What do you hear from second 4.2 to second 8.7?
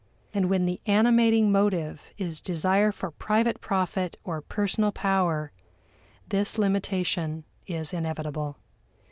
or personal power, this limitation is inevitable.